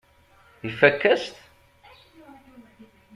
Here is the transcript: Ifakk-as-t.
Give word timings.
Ifakk-as-t. 0.67 1.35